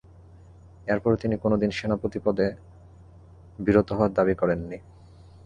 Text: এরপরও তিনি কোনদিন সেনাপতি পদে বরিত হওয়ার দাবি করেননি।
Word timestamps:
এরপরও 0.87 1.17
তিনি 1.17 1.35
কোনদিন 1.37 1.71
সেনাপতি 1.71 2.19
পদে 2.25 2.47
বরিত 3.59 3.89
হওয়ার 3.91 4.11
দাবি 4.13 4.35
করেননি। 4.35 4.77